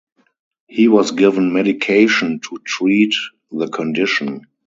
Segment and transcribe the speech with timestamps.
[0.67, 3.13] He was given medication to treat
[3.51, 4.47] the condition.